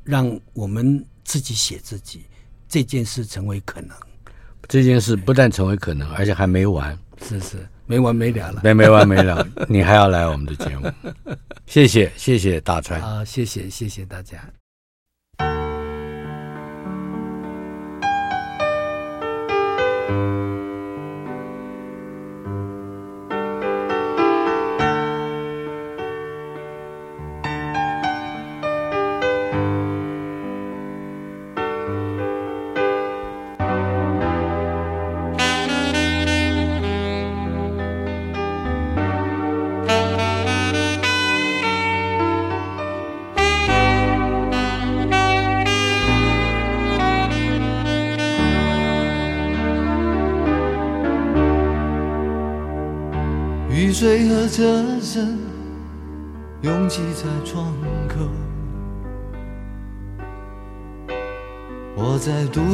[0.02, 2.24] 让我们自己写自己
[2.68, 3.96] 这件事成为可能。
[4.68, 6.96] 这件事不但成为可能，而且还没完，
[7.26, 7.56] 是是。
[7.84, 9.46] 没完没了了，没没完没了。
[9.68, 10.90] 你还要来我们的节目，
[11.66, 12.98] 谢谢谢谢大川。
[13.02, 14.61] 啊，谢谢谢谢大家。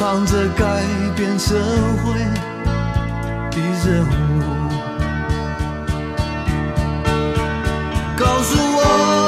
[0.00, 0.82] 唱着改
[1.14, 1.54] 变社
[2.02, 2.14] 会
[3.50, 4.08] 的任务，
[8.16, 9.19] 告诉我。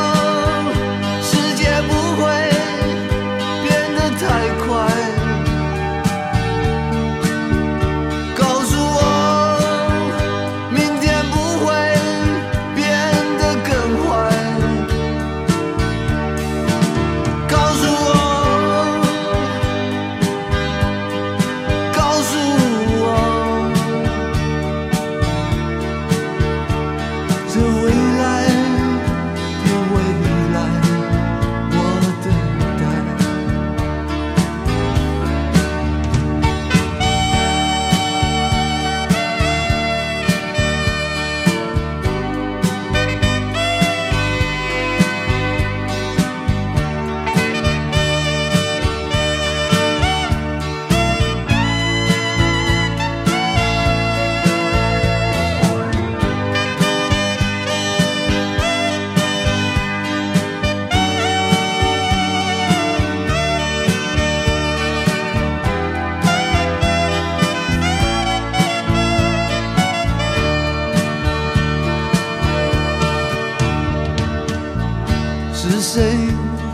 [75.65, 76.03] 是谁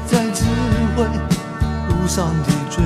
[0.07, 0.45] 在指
[0.97, 2.83] 挥路上的追